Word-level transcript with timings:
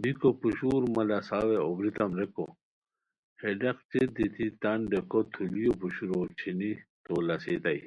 بیکو 0.00 0.30
پوشور 0.40 0.82
مہ 0.94 1.02
لاساوے 1.08 1.56
اوبریتام 1.66 2.10
ریکو، 2.18 2.46
ہے 3.40 3.50
ڈاق 3.60 3.78
ݯت 3.88 4.08
دیتی 4.16 4.46
تان 4.60 4.78
ڈیکو 4.90 5.20
تھولیو 5.32 5.72
پوشورو 5.80 6.20
چھینی 6.38 6.72
تو 7.04 7.12
لاسئیتائے 7.26 7.84